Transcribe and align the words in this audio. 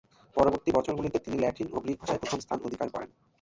পরবর্তী 0.35 0.69
বছরগুলিতে 0.71 1.17
তিনি 1.19 1.37
ল্যাটিন 1.39 1.67
ও 1.71 1.77
গ্রিক 1.83 1.97
ভাষায় 2.01 2.21
প্রথম 2.21 2.39
স্থান 2.39 2.59
অধিকার 2.67 2.87
করেন। 2.93 3.09